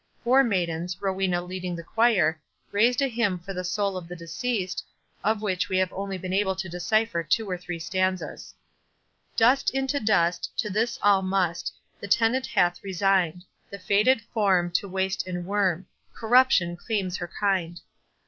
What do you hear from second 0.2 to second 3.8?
Four maidens, Rowena leading the choir, raised a hymn for the